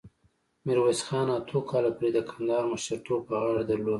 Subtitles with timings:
[0.65, 3.89] میرویس خان اتو کالو پورې د کندهار مشرتوب په غاړه درلود.